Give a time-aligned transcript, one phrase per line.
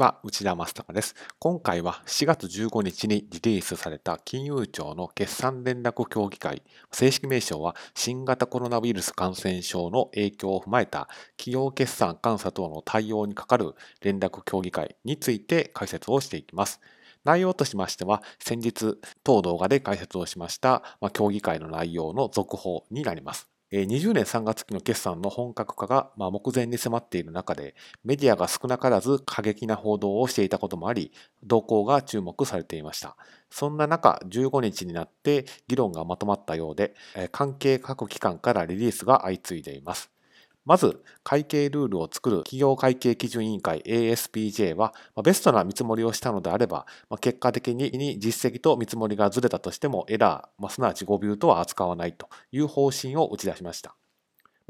[0.00, 1.14] は内田正孝です。
[1.38, 16.80] 今回は4月15日にリリースされた金融庁の決算連絡協議会、正式名称は新型コロナウイルス感染症の影響を踏まえた企業決算監査等の対応にかかる連絡協議会について解説をしていきます。
[17.24, 23.50] 内容としましては、先日当動画で解説をしました、ま協議会の内容の続報になります。
[23.72, 31.12] 20年3月期の決算の本格化が目前に迫っている中で、メディアが少なからず過激な報道をしていたこともあり、
[31.44, 33.16] 動向が注目されていました。
[33.48, 36.94] そんな中、15日になって議論がまとまったようで、
[37.30, 40.10] 関係各機関からリリースが相次いでいます。
[40.64, 46.86] まず、会計ルールを作る企業会計基準委員会 ASPJ は、ベストな見積もりをしたのであれば、
[47.20, 53.96] 結果的に実績と見積もりがずれたとしてもエラー、すなわち誤謬とは扱わないという方針を打ち出しました。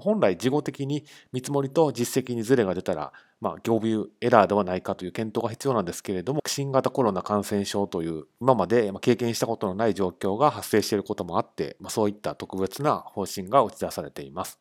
[0.00, 14.60] 本来事後的に見積もりと実績にずれが出たら、まあ、業務エラーではないかという検討が必要なんですけれども、新型コロナ感染症という今まで経験したことのない状況が発生していることもあって、そういった特別な方針が打ち出されています。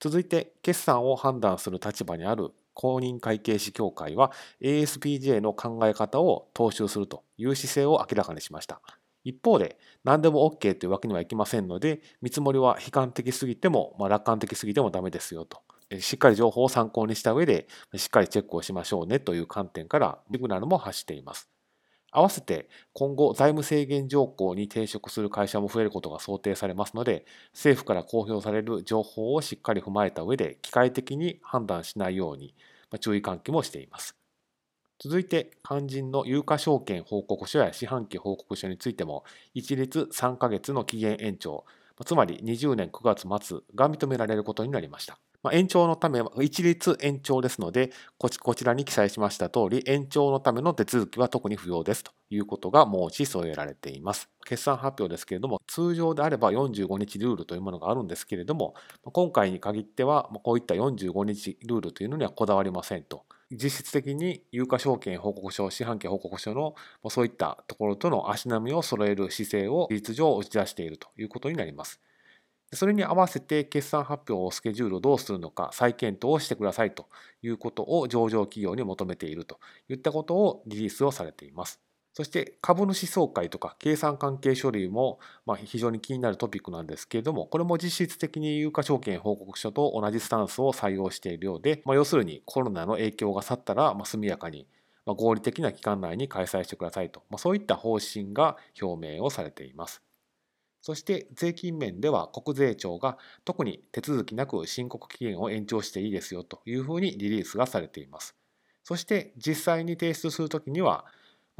[0.00, 8.80] 続いて、決算を判断する立場にある公認会計士協会は ASPJ の考え方を踏襲するという姿勢を明らかにしました。
[9.24, 15.62] 一方で、何でも OK というわけにはいきませんので、見積もりは悲観的すぎても、まあ、楽観的すぎてもダメですよと。
[16.00, 21.55] しっかり情報を参考にした上で、しっかりチェックをしましょうねという観点からシグナルも発しています。
[22.16, 32.54] 合わせて今後財務制限条項に抵触する会社も増えることが想定されますので政府から公表される情報をしっかり踏まえた上で機械的に判断しないように
[33.00, 34.16] 注意喚起もしています。
[34.98, 41.66] 続いて肝心の有価証券報告書や四半期報告書についても一律3ヶ月の期限延長
[42.06, 45.18] つまり20年9月末が認められることになりました。
[45.46, 54.28] まあ、延長のためは一律延長ですのでこちらに記載しました通り延長のための手続きは特に不要ですということが申し添えられています。
[54.44, 58.74] 決算発表ですけれども通常であれば45日ルールというものがあるんですけれども
[59.04, 63.22] 今回に限ってはこういった45日ルールというのにはこだわりませんと。
[63.52, 66.74] 実質的に有価証券報告書、四半期報告書の
[67.08, 72.00] そういったところとの足並みを揃える姿勢を事実上打ち出しているということになります。
[72.76, 77.08] それに合わせて決算発表をスケジュールをどうするのか再検討をしてくださいと
[77.42, 81.80] いうことを上場企業に求めているといったことをリリースをされています。
[82.14, 94.66] そして株主総会とか計算関係書類もま非常に気になるトピックなんですけれども、これも実質的に有価証券報告書と同じスタンスを採用しているようで、ま、要するにコロナの影響が去ったらま速やかに
[95.04, 100.05] 合理的な期間内に開催してくださいと、ま、そういった方針が表明をされています。
[100.82, 108.36] そして税金面では国税庁が特に手続きなく申告期限を延長していいですよというふうにリリースがされています。
[108.84, 111.06] そして実際に提出するときには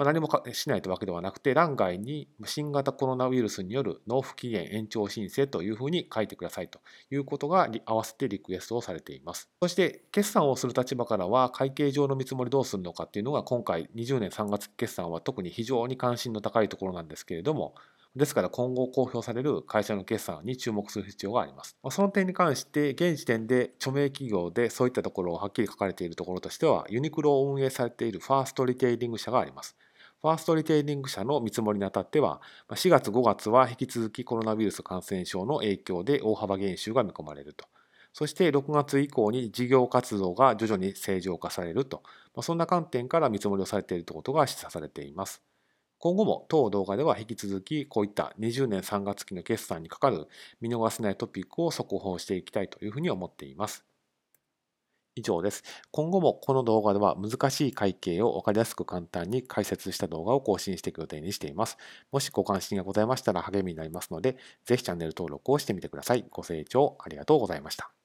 [0.04, 9.48] 何もしないというわけではなくて欄外に新型コロナウイルスによる納付期限延長申請というふうに書いてくださいということが合わせてリクエストをされています。
[9.62, 17.75] そして決算をする立場からは会計上の見積もりどうするのかっていうのが今回20年3月決算は特に非常に関心の高いところなんですけれども
[18.16, 21.77] ですから今後公表される会社の決算に注目する必要があります。
[21.91, 29.77] その点に関して現時点で著名企業でそういったところをはっきり書かれているところとしてはユニクロを運営されているファーストリテイリング社があります。
[30.22, 32.41] ファーストリテイリング社の見積もりにあたっては
[32.71, 37.66] 4月5月は引き続きコロナウイルス感染症の影響で大幅減収が見込まれると。
[38.15, 42.03] そして6月以降に事業活動が徐々に正常化されると、
[42.41, 45.43] そんな観点から見積もりをされているということが示唆されています。
[46.06, 50.28] 今後も当動画では引き続きこういった20年3月期の決算にかかる
[50.60, 53.84] 見逃せないトピックを速報していきたいというふうに思っています。
[55.16, 55.64] 以上です。
[55.90, 61.76] 今後もこの動画では難しい会計を分かりやすく簡単に解説した動画を更新していく予定にしています。
[62.12, 66.24] もしご関心がございましたら励みになりますので、ぜひチャンネル登録をしてみてください。
[66.30, 67.95] ご清聴ありがとうございました。